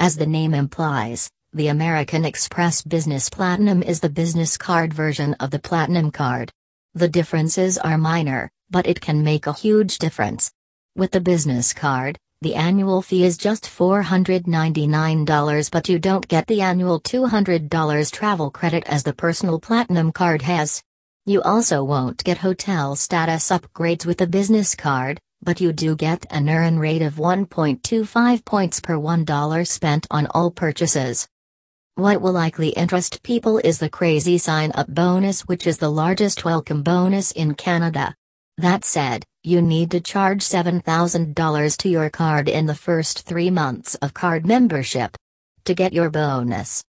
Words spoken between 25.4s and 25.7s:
but